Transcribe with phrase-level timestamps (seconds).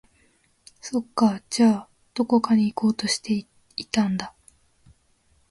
[0.81, 3.33] そっか、じゃあ、どこか行こうとして
[3.75, 4.33] いたんだ